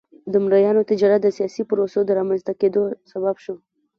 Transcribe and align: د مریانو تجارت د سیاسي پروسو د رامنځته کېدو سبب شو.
د 0.31 0.33
مریانو 0.45 0.87
تجارت 0.91 1.19
د 1.23 1.27
سیاسي 1.37 1.63
پروسو 1.69 1.99
د 2.05 2.09
رامنځته 2.19 2.53
کېدو 2.61 2.83
سبب 3.11 3.35
شو. 3.43 3.55